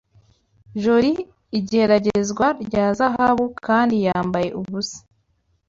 [0.81, 1.11] Joli
[1.59, 4.99] igeragezwa rya zahabu kandi yambaye ubusa